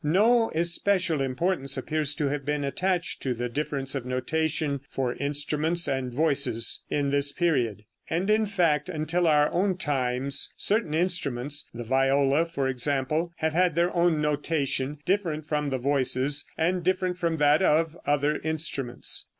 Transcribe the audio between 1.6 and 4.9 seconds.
appears to have been attached to the difference of notation